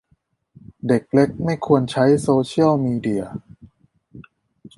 [0.87, 3.23] เด็กเล็กไม่ควรใช้โซเชียลมีเดีย